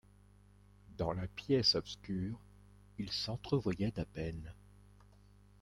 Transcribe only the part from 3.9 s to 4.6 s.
à peine.